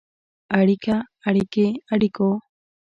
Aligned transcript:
اړیکه، 0.59 0.95
اړیکې، 1.27 1.67
اړیکو. 1.93 2.29